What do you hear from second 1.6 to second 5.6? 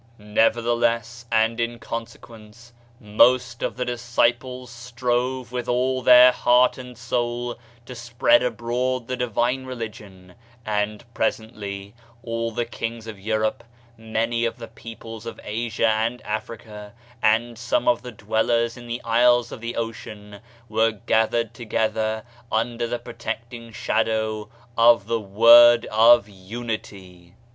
consequence, most of the disciples 94 Digitized by Google OF CIVILIZATION strove